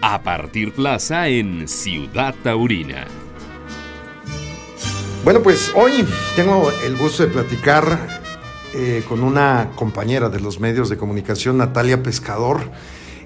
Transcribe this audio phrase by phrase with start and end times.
[0.00, 3.06] a partir plaza en Ciudad Taurina.
[5.24, 8.20] Bueno, pues hoy tengo el gusto de platicar
[8.74, 12.60] eh, con una compañera de los medios de comunicación, Natalia Pescador.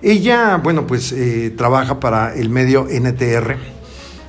[0.01, 3.57] Ella, bueno, pues eh, trabaja para el medio NTR,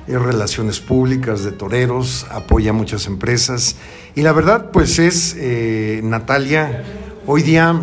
[0.06, 3.76] es Relaciones Públicas de Toreros, apoya muchas empresas
[4.14, 6.84] y la verdad, pues es, eh, Natalia,
[7.26, 7.74] hoy día,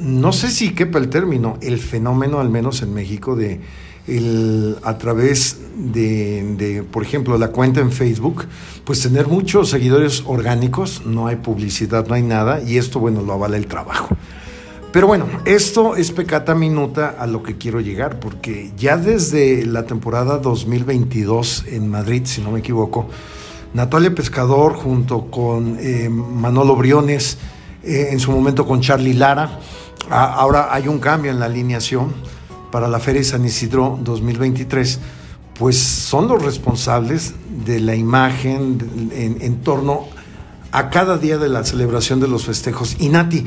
[0.00, 3.60] no sé si quepa el término, el fenómeno, al menos en México, de
[4.06, 8.46] el, a través de, por ejemplo, la cuenta en Facebook,
[8.84, 13.34] pues tener muchos seguidores orgánicos, no hay publicidad, no hay nada, y esto, bueno, lo
[13.34, 14.16] avala el trabajo.
[14.92, 19.84] Pero bueno, esto es pecata minuta a lo que quiero llegar, porque ya desde la
[19.84, 23.08] temporada 2022 en Madrid, si no me equivoco,
[23.72, 27.38] Natalia Pescador junto con eh, Manolo Briones,
[27.84, 29.60] eh, en su momento con Charlie Lara,
[30.10, 32.12] ahora hay un cambio en la alineación
[32.70, 35.00] para la Feria de San Isidro 2023,
[35.58, 37.34] pues son los responsables
[37.64, 40.06] de la imagen en, en torno
[40.72, 42.96] a cada día de la celebración de los festejos.
[42.98, 43.44] Y Nati,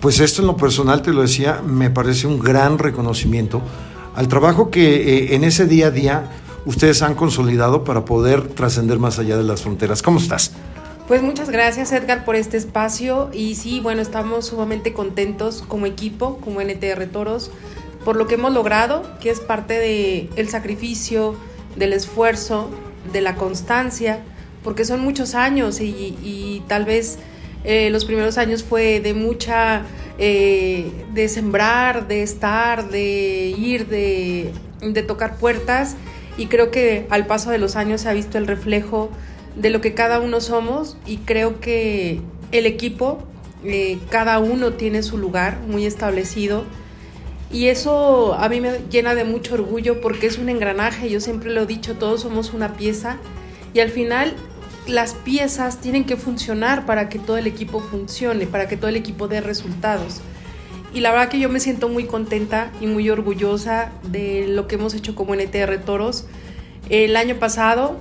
[0.00, 3.62] pues esto en lo personal, te lo decía, me parece un gran reconocimiento
[4.14, 6.30] al trabajo que eh, en ese día a día
[6.64, 10.02] ustedes han consolidado para poder trascender más allá de las fronteras.
[10.02, 10.52] ¿Cómo estás?
[11.08, 13.30] Pues muchas gracias Edgar por este espacio.
[13.32, 17.50] Y sí, bueno, estamos sumamente contentos como equipo, como NTR Toros,
[18.04, 21.34] por lo que hemos logrado, que es parte del el sacrificio,
[21.76, 22.70] del esfuerzo,
[23.12, 24.20] de la constancia,
[24.62, 27.18] porque son muchos años y, tal vez
[27.64, 29.82] eh, los primeros años fue de mucha,
[30.18, 34.52] eh, de sembrar, de estar, de ir, de,
[35.06, 35.96] tocar puertas.
[36.38, 39.10] Y creo que al paso de los años se ha visto el reflejo
[39.56, 42.20] de lo que cada uno somos y creo que
[42.52, 43.22] el equipo,
[43.64, 46.64] eh, cada uno tiene su lugar muy establecido
[47.52, 51.50] y eso a mí me llena de mucho orgullo porque es un engranaje, yo siempre
[51.50, 53.18] lo he dicho, todos somos una pieza
[53.74, 54.34] y al final
[54.86, 58.96] las piezas tienen que funcionar para que todo el equipo funcione, para que todo el
[58.96, 60.22] equipo dé resultados.
[60.94, 64.74] Y la verdad que yo me siento muy contenta y muy orgullosa de lo que
[64.74, 66.26] hemos hecho como NTR Toros.
[66.90, 67.98] El año pasado,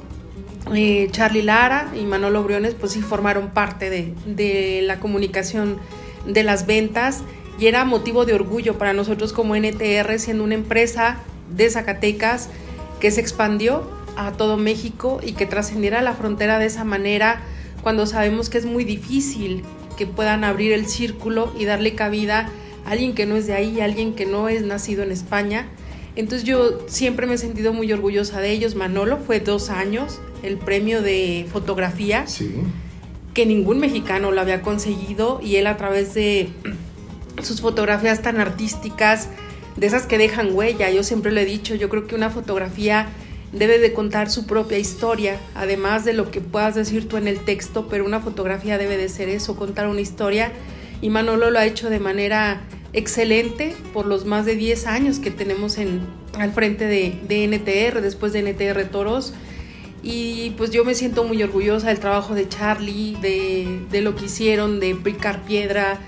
[0.74, 5.80] eh, Charlie Lara y Manolo Briones pues sí formaron parte de, de la comunicación
[6.26, 7.24] de las ventas
[7.60, 11.18] y era motivo de orgullo para nosotros como NTR siendo una empresa
[11.56, 12.50] de Zacatecas
[13.00, 17.42] que se expandió a todo México y que trascendiera la frontera de esa manera
[17.82, 19.64] cuando sabemos que es muy difícil
[19.98, 22.50] que puedan abrir el círculo y darle cabida
[22.86, 25.68] a alguien que no es de ahí, a alguien que no es nacido en España.
[26.16, 28.76] Entonces yo siempre me he sentido muy orgullosa de ellos.
[28.76, 32.26] Manolo fue dos años el premio de fotografía
[33.34, 36.50] que ningún mexicano lo había conseguido y él a través de
[37.42, 39.30] sus fotografías tan artísticas,
[39.78, 43.08] de esas que dejan huella, yo siempre lo he dicho, yo creo que una fotografía
[43.54, 47.40] debe de contar su propia historia, además de lo que puedas decir tú en el
[47.40, 50.52] texto, pero una fotografía debe de ser eso, contar una historia.
[51.02, 52.62] Y Manolo lo ha hecho de manera
[52.94, 56.02] excelente por los más de 10 años que tenemos en,
[56.38, 59.34] al frente de, de NTR, después de NTR Toros.
[60.04, 64.26] Y pues yo me siento muy orgullosa del trabajo de Charlie, de, de lo que
[64.26, 66.00] hicieron, de picar piedra,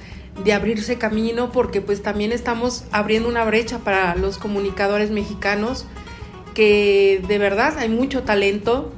[0.43, 5.85] de abrirse camino, porque pues también estamos abriendo una brecha para los comunicadores mexicanos
[6.53, 8.91] que de verdad hay mucho talento,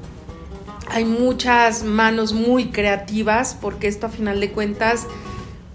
[0.87, 5.07] hay muchas manos muy creativas, porque esto a final de cuentas,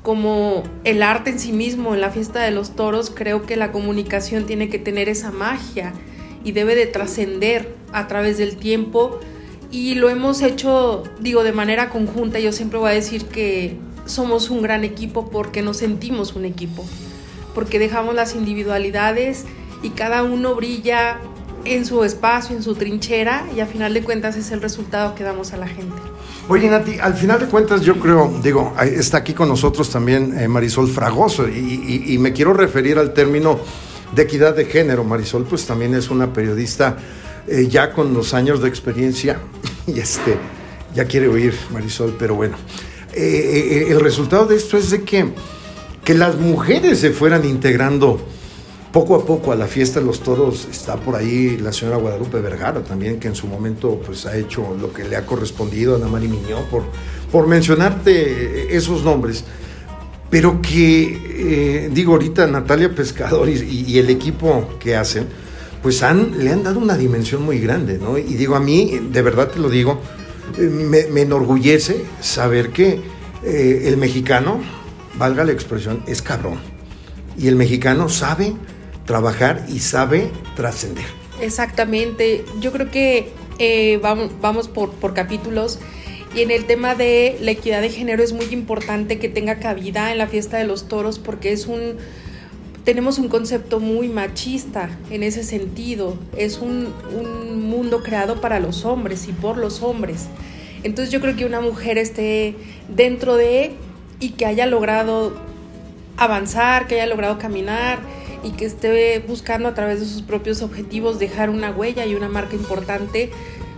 [0.02, 3.72] como el arte en sí mismo, en la fiesta de los toros, creo que la
[3.72, 5.92] comunicación tiene que tener esa magia
[6.44, 9.20] y debe de trascender a través del tiempo.
[9.70, 12.40] Y lo hemos hecho, digo, de manera conjunta.
[12.40, 16.84] Yo siempre voy a decir que somos un gran equipo porque nos sentimos un equipo,
[17.54, 19.44] porque dejamos las individualidades
[19.82, 21.20] y cada uno brilla
[21.64, 25.24] en su espacio, en su trinchera y a final de cuentas es el resultado que
[25.24, 25.96] damos a la gente.
[26.48, 30.48] Oye Nati, al final de cuentas yo creo, digo, está aquí con nosotros también eh,
[30.48, 33.60] Marisol Fragoso y, me quiero referir al término
[34.14, 35.04] de equidad de género.
[35.04, 36.96] Marisol pues también es una periodista
[37.46, 39.40] eh, ya con los años de experiencia
[39.86, 40.36] y este,
[40.94, 42.56] ya quiere oír Marisol, pero bueno.
[43.12, 45.32] Eh, el resultado de esto es de que,
[46.04, 48.20] que las mujeres se fueran integrando
[48.92, 52.40] poco a poco a la fiesta de los toros está por ahí la señora Guadalupe
[52.40, 55.96] Vergara también, que en su momento pues ha hecho lo que le ha correspondido a
[55.96, 56.82] Ana María Miñó, por,
[57.30, 59.44] por mencionarte esos nombres.
[60.28, 65.26] Pero que, eh, digo ahorita, Natalia Pescador y, el equipo que hacen,
[65.82, 68.18] pues han, le han dado una dimensión muy grande, ¿no?
[68.18, 70.00] Y digo, a mí, de verdad te lo digo,
[70.58, 73.00] me, enorgullece saber que
[73.44, 74.60] eh, el mexicano,
[75.14, 76.58] valga la expresión, es cabrón.
[77.38, 78.54] Y el mexicano sabe
[79.06, 81.06] trabajar y sabe trascender.
[81.40, 85.78] Exactamente, yo creo que eh, vamos, vamos por, por capítulos.
[86.34, 90.12] Y en el tema de la equidad de género es muy importante que tenga cabida
[90.12, 91.96] en la fiesta de los toros porque es un
[92.84, 96.16] tenemos un concepto muy machista en ese sentido.
[96.36, 100.26] Es un, un, mundo creado para los hombres y por los hombres.
[100.82, 102.56] Entonces yo creo que una mujer esté
[102.88, 103.72] dentro de
[104.18, 105.32] y que haya logrado
[106.16, 108.00] avanzar, que haya logrado caminar
[108.42, 112.28] y que esté buscando a través de sus propios objetivos dejar una huella y una
[112.28, 113.30] marca importante,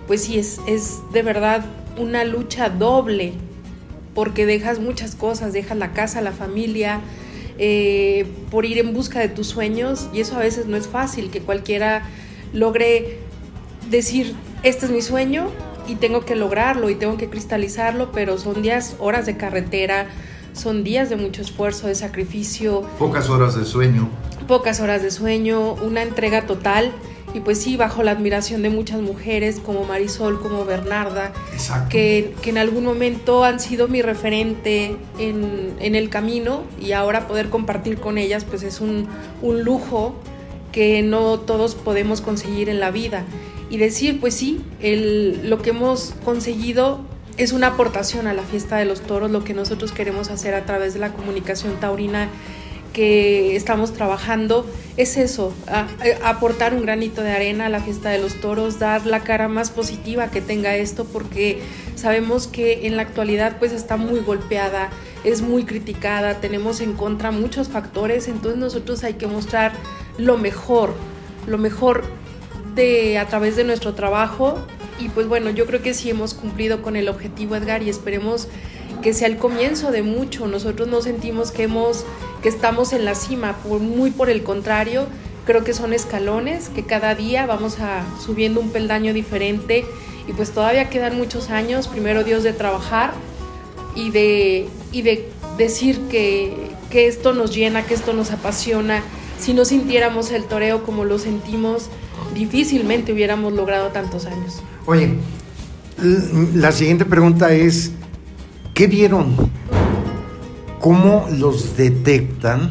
[0.07, 1.65] pues sí, es, es de verdad
[1.99, 3.35] una lucha doble,
[4.15, 7.01] porque dejas muchas cosas, dejas la casa, la familia,
[7.65, 11.31] eh, por ir en busca de tus sueños, y eso a veces no es fácil,
[11.31, 12.03] que cualquiera
[12.53, 13.21] logre
[13.89, 15.47] decir, este es mi sueño
[15.87, 20.09] y tengo que lograrlo y tengo que cristalizarlo, pero son días, horas de carretera,
[20.55, 22.83] son días de mucho esfuerzo, de sacrificio.
[22.99, 24.09] Pocas horas de sueño.
[24.49, 26.91] Pocas horas de sueño, una entrega total
[27.35, 31.33] y pues sí, bajo la admiración de muchas mujeres como Marisol, como Bernarda,
[31.89, 37.27] que, que, en algún momento han sido mi referente en, en, el camino y ahora
[37.27, 39.09] poder compartir con ellas pues es un,
[39.41, 40.15] un lujo
[40.73, 43.25] que no todos podemos conseguir en la vida.
[43.71, 47.01] Y decir, pues sí, el, lo que hemos conseguido
[47.39, 50.67] es una aportación a la fiesta de los toros, lo que nosotros queremos hacer a
[50.67, 52.29] través de la comunicación taurina
[52.93, 54.67] que estamos trabajando
[54.97, 55.53] es eso,
[56.23, 59.71] aportar un granito de arena a la fiesta de los toros, dar la cara más
[59.71, 61.61] positiva que tenga esto, porque
[61.97, 64.91] sabemos que en la actualidad pues está muy golpeada,
[65.25, 69.73] es muy criticada, tenemos en contra muchos factores, entonces nosotros hay que mostrar
[70.19, 70.95] lo mejor,
[71.47, 72.05] lo mejor
[72.75, 74.59] de a través de nuestro trabajo
[74.99, 78.49] y pues bueno, yo creo que sí hemos cumplido con el objetivo Edgar y esperemos
[79.03, 80.47] que sea el comienzo de mucho.
[80.47, 82.05] Nosotros no sentimos que hemos
[82.43, 85.07] que estamos en la cima, muy por el contrario,
[85.47, 89.85] creo que son escalones que cada día vamos a subiendo un peldaño diferente
[90.29, 93.13] y pues todavía quedan muchos años, primero Dios de trabajar
[93.95, 96.55] y de y de decir que,
[96.91, 99.03] que esto nos llena, que esto nos apasiona.
[99.39, 101.89] Si no sintiéramos el toreo como lo sentimos,
[102.35, 104.63] difícilmente hubiéramos logrado tantos años.
[104.87, 105.15] Oye,
[106.55, 107.93] la siguiente pregunta es,
[108.75, 109.35] ¿qué vieron?
[110.83, 112.69] ¿Cómo los detectan?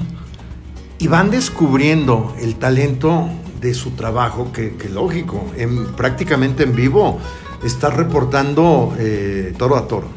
[1.00, 3.30] Y van descubriendo el talento
[3.62, 7.20] de su trabajo, que, lógico, en, prácticamente en vivo,
[7.64, 10.10] está reportando eh, toro a toro.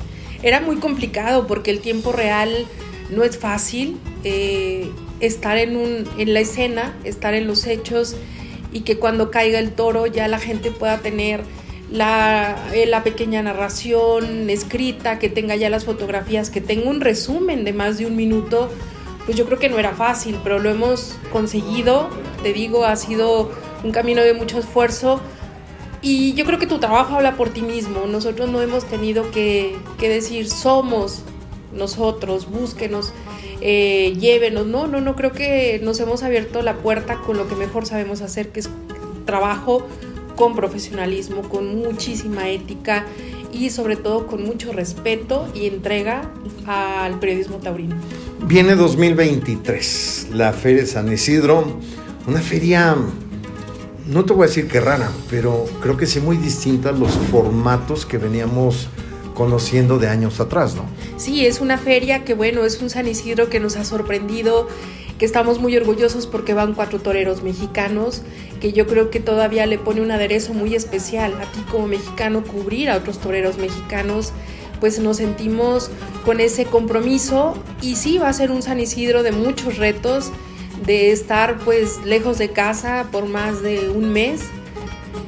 [0.42, 2.66] Era muy complicado porque el tiempo real
[3.10, 4.00] no es fácil.
[4.24, 8.16] Eh, estar en, un, en la escena, estar en los hechos
[8.72, 11.44] y que cuando caiga el toro ya la gente pueda tener
[11.94, 17.64] la, eh, la, pequeña narración escrita, que tenga ya las fotografías, que tenga un resumen
[17.64, 18.68] de más de un minuto,
[19.24, 22.10] pues yo creo que no era fácil, pero lo hemos conseguido,
[22.42, 23.52] te digo, ha sido
[23.84, 25.20] un camino de mucho esfuerzo.
[26.02, 29.76] Y yo creo que tu trabajo habla por ti mismo, nosotros no hemos tenido que,
[29.96, 31.22] que decir somos
[31.72, 33.12] nosotros, búsquenos,
[33.60, 37.54] eh, llévenos, no, no, no, creo que nos hemos abierto la puerta con lo que
[37.54, 38.68] mejor sabemos hacer, que es
[39.24, 39.86] trabajo
[40.36, 43.06] con profesionalismo, con muchísima ética
[43.52, 46.30] y sobre todo con mucho respeto y entrega
[46.66, 47.96] al periodismo taurino.
[48.46, 51.78] Viene 2023, la Feria San Isidro,
[52.26, 52.96] una feria,
[54.06, 57.12] no te voy a decir que rara, pero creo que sí muy distinta a los
[57.30, 58.88] formatos que veníamos
[59.34, 60.84] conociendo de años atrás, ¿no?
[61.16, 64.68] Sí, es una feria que bueno, es un San Isidro que nos ha sorprendido
[65.18, 68.22] que estamos muy orgullosos porque van cuatro toreros mexicanos,
[68.60, 72.42] que yo creo que todavía le pone un aderezo muy especial a ti como mexicano
[72.42, 74.32] cubrir a otros toreros mexicanos,
[74.80, 75.90] pues nos sentimos
[76.24, 80.32] con ese compromiso y sí va a ser un San Isidro de muchos retos,
[80.84, 84.42] de estar pues lejos de casa por más de un mes,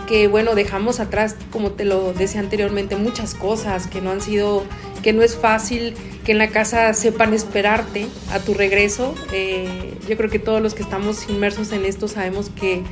[0.06, 4.64] que bueno, dejamos atrás, como te lo decía anteriormente, muchas cosas que no han sido,
[5.02, 9.14] que no es fácil que en la casa sepan esperarte a tu regreso.
[9.32, 12.82] Eh, yo creo que todos los que estamos inmersos en esto sabemos que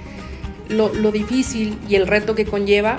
[0.68, 2.98] lo, difícil y el reto que conlleva,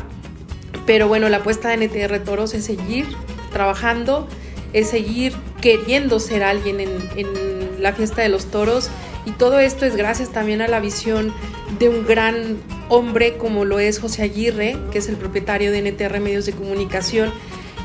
[0.86, 3.06] pero bueno, la apuesta de NTR Toros es seguir
[3.52, 4.28] trabajando,
[4.74, 8.90] es seguir queriendo ser alguien en, en la fiesta de los toros
[9.26, 11.34] y todo esto es gracias también a la visión
[11.80, 12.58] de un gran
[12.90, 17.32] hombre como lo es José Aguirre, que es el propietario de NTR Medios de Comunicación,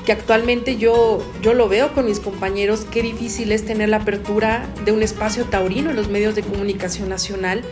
[0.05, 4.67] que actualmente yo, yo lo veo con mis compañeros, qué difícil es tener la apertura
[4.85, 7.63] de un espacio taurino en los medios de comunicación nacional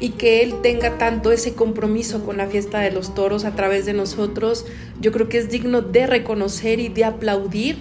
[0.00, 3.86] y que él tenga tanto ese compromiso con la fiesta de los toros a través
[3.86, 4.66] de nosotros,
[5.00, 7.78] yo creo que es digno de reconocer y de aplaudir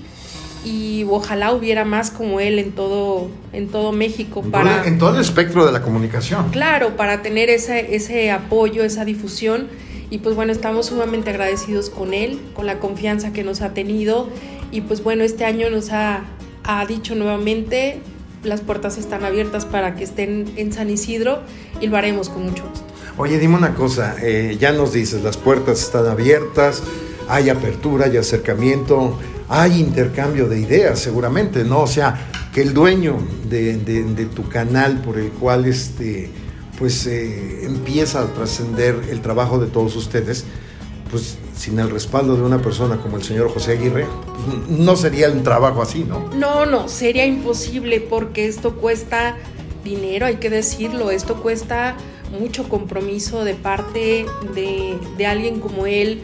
[0.64, 4.42] y ojalá hubiera más como él en todo, en todo México.
[4.44, 6.50] En, para, todo, en todo el espectro de la comunicación.
[6.52, 9.68] Claro, para tener ese, ese apoyo, esa difusión.
[10.10, 14.30] Y pues bueno, estamos sumamente agradecidos con él, con la confianza que nos ha tenido.
[14.72, 16.26] Y pues bueno, este año nos ha,
[16.64, 18.02] ha dicho nuevamente,
[18.44, 21.40] las puertas están abiertas para que estén en San Isidro
[21.80, 22.86] y lo haremos con mucho gusto.
[23.18, 26.82] Oye, dime una cosa, eh, ya nos dices, las puertas están abiertas,
[27.28, 29.18] hay apertura, hay acercamiento,
[29.54, 31.82] hay intercambio de ideas seguramente, ¿no?
[31.82, 33.18] O sea, que el dueño
[33.50, 36.30] de, tu canal por el cual este,
[36.80, 40.46] pues eh, empieza a trascender el trabajo de todos ustedes,
[41.12, 44.06] pues sin el respaldo de una persona como el señor José Aguirre,
[44.70, 46.30] no sería un trabajo así, ¿no?
[46.34, 49.36] No, no, sería imposible porque esto cuesta
[49.84, 51.98] dinero, hay que decirlo, esto cuesta
[52.40, 56.22] mucho compromiso de parte de alguien como él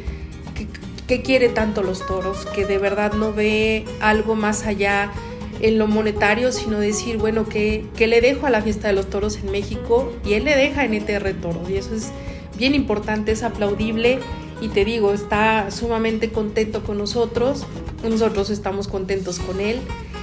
[1.08, 5.12] que, quiere tanto los toros, que de verdad no ve algo más allá
[5.60, 9.10] en lo monetario, sino decir, bueno, que, que le dejo a la fiesta de los
[9.10, 12.12] toros en México y él le deja en ETR Toro y eso es
[12.58, 14.20] bien importante, es aplaudible
[14.62, 17.66] y te digo, está sumamente contento con nosotros,
[18.08, 19.80] nosotros estamos contentos con él,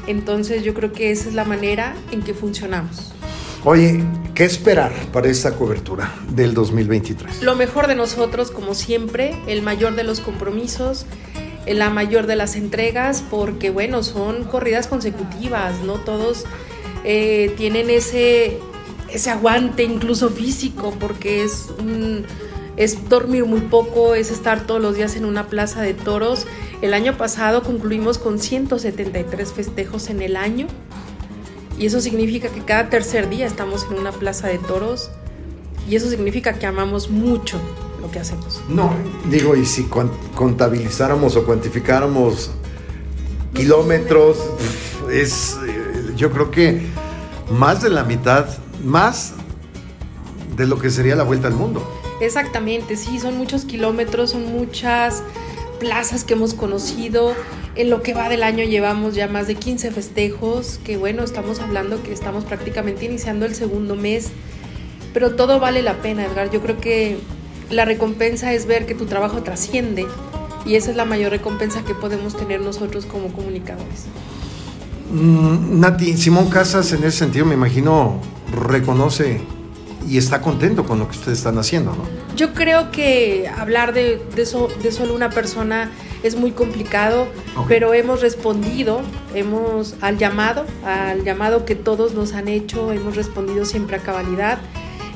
[0.06, 3.12] entonces yo creo que esa es la manera en que funcionamos.
[3.66, 4.04] Oye,
[4.34, 7.42] ¿qué esperar para esta cobertura del 2023?
[7.42, 11.06] Lo mejor de nosotros, como siempre, el mayor de los compromisos,
[11.66, 16.44] la mayor de las entregas, porque bueno, son corridas consecutivas, no todos
[17.04, 18.58] eh, tienen ese,
[19.10, 22.26] ese aguante incluso físico, porque es un
[22.76, 26.46] es dormir muy poco, es estar todos los días en una plaza de toros.
[26.82, 30.66] El año pasado concluimos con 173 festejos en el año
[31.78, 35.10] y eso significa que cada tercer día estamos en una plaza de toros
[35.88, 37.60] y eso significa que amamos mucho
[38.00, 38.62] lo que hacemos.
[38.68, 38.92] No,
[39.30, 39.88] digo, y si
[40.34, 42.50] contabilizáramos o cuantificáramos
[43.54, 44.38] kilómetros,
[45.10, 45.56] es,
[46.16, 46.82] yo creo que
[47.50, 48.46] más de la mitad,
[48.84, 49.34] más
[50.56, 51.86] de lo que sería la vuelta al mundo.
[52.20, 55.22] Exactamente, sí, son muchos kilómetros, son muchas
[55.80, 57.34] plazas que hemos conocido.
[57.76, 61.58] En lo que va del año llevamos ya más de 15 festejos, que bueno, estamos
[61.58, 64.30] hablando que estamos prácticamente iniciando el segundo mes,
[65.12, 66.50] pero todo vale la pena, Edgar.
[66.50, 67.18] Yo creo que
[67.70, 70.06] la recompensa es ver que tu trabajo trasciende
[70.64, 74.04] y esa es la mayor recompensa que podemos tener nosotros como comunicadores.
[75.10, 78.20] Mm, Nati, Simón Casas en ese sentido me imagino
[78.52, 79.40] reconoce
[80.08, 82.04] y está contento con lo que ustedes están haciendo, ¿no?
[82.36, 85.90] Yo creo que hablar de, de, eso, de solo una persona
[86.24, 87.64] es muy complicado, okay.
[87.68, 89.02] pero hemos respondido,
[89.34, 94.58] hemos al llamado, al llamado que todos nos han hecho, hemos respondido siempre a cabalidad.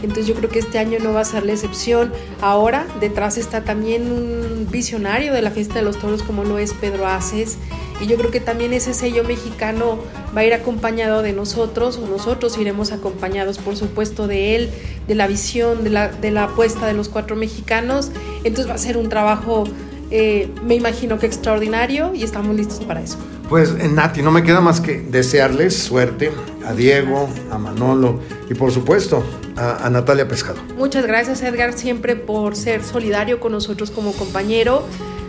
[0.03, 2.13] Entonces yo creo que este año no va a ser la excepción.
[2.41, 6.73] Ahora detrás está también un visionario de la fiesta de los toros como lo es
[6.73, 7.59] Pedro Aces.
[8.01, 9.99] Y yo creo que también ese sello mexicano
[10.37, 14.71] va a ir acompañado de nosotros, o nosotros iremos acompañados, por supuesto, de él,
[15.09, 18.13] de la visión, de la, de la apuesta de los cuatro mexicanos.
[18.45, 19.65] Entonces va a ser un trabajo,
[20.11, 23.19] eh, me imagino que extraordinario, y estamos listos para eso.
[23.49, 26.31] Pues Nati, no me queda más que desearles suerte
[26.67, 29.25] a Diego, a Manolo y por supuesto
[29.57, 30.59] a, a, Natalia Pescado.
[30.77, 34.85] Muchas gracias Edgar siempre por ser solidario con nosotros como compañero.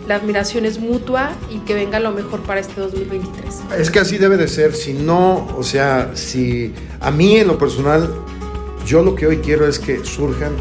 [0.06, 3.60] La admiración es mutua y que venga lo mejor para este 2023.
[3.78, 7.58] Es que así debe de ser, si no, o sea, si a mí en lo
[7.58, 8.12] personal,
[8.84, 10.52] yo lo que hoy quiero es que surjan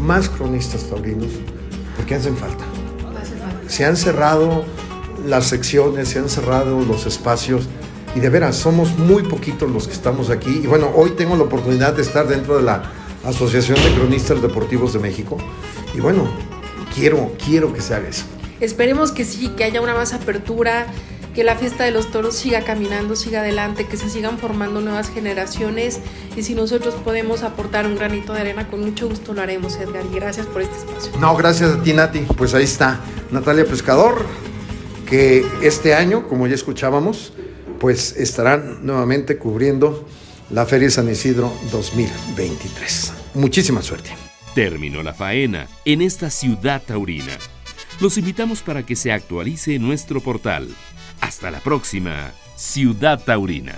[0.00, 1.30] más cronistas taurinos,
[1.96, 2.64] porque hacen falta.
[2.64, 2.65] Hace falta.
[3.68, 4.64] Se han cerrado
[5.26, 7.68] las secciones, se han cerrado los espacios
[8.14, 10.60] y de veras somos muy poquitos los que estamos aquí.
[10.62, 12.90] Y bueno, hoy tengo la oportunidad de estar dentro de la
[13.24, 15.36] Asociación de Cronistas Deportivos de México
[15.94, 16.28] y bueno,
[16.94, 18.24] quiero, quiero que se haga eso.
[18.60, 20.86] Esperemos que sí, que haya una más apertura,
[21.36, 25.10] que la fiesta de los toros siga caminando, siga adelante, que se sigan formando nuevas
[25.10, 26.00] generaciones
[26.34, 30.02] y si nosotros podemos aportar un granito de arena, con mucho gusto lo haremos, Edgar.
[30.10, 31.12] Y gracias por este espacio.
[31.20, 32.20] No, gracias a ti, Nati.
[32.20, 33.00] Pues ahí está
[33.30, 34.24] Natalia Pescador,
[35.06, 37.34] que este año, como ya escuchábamos,
[37.78, 40.08] pues estarán nuevamente cubriendo
[40.48, 43.12] la Feria San Isidro 2023.
[43.34, 44.08] Muchísima suerte.
[44.54, 47.36] Terminó la faena en esta ciudad taurina.
[48.00, 50.68] Los invitamos para que se actualice nuestro portal.
[51.20, 53.74] Hasta la próxima, Ciudad Taurina.